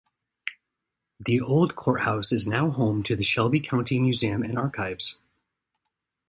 The 1.19 1.39
"Old 1.41 1.75
Courthouse" 1.75 2.31
is 2.31 2.47
now 2.47 2.71
home 2.71 3.03
to 3.03 3.15
the 3.15 3.21
Shelby 3.21 3.59
County 3.59 3.99
Museum 3.99 4.41
and 4.41 4.57
Archives. 4.57 5.17